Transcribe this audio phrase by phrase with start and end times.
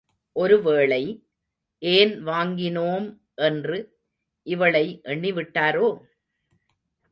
[0.35, 1.03] ஒருவேளை,
[1.79, 3.07] ஏன் வாங்கினோம்
[3.35, 3.77] என்று
[4.47, 5.87] இவளை எண்ணிவிட்டாரோ?